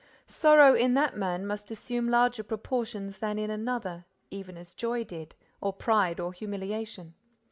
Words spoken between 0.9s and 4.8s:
that man must assume larger proportions than in another, even as